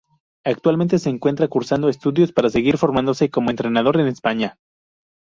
[0.43, 4.57] Actualmente se encuentra cursando estudios para seguir formándose como entrenador en España.